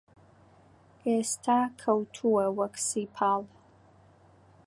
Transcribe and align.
ئێستا 1.09 1.59
کەوتووە 1.81 2.45
وەک 2.57 2.75
سیپاڵ 2.87 3.43